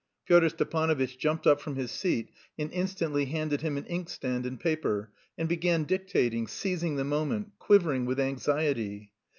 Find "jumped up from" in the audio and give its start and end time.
1.19-1.75